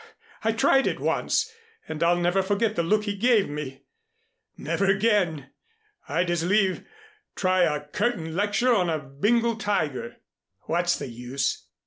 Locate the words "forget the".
2.41-2.81